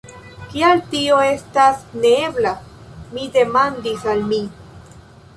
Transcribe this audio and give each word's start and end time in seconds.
"Kial 0.51 0.79
tio 0.93 1.17
estas 1.25 1.83
neebla?" 2.05 2.53
mi 3.17 3.27
demandis 3.35 4.07
al 4.15 4.25
mi. 4.33 4.41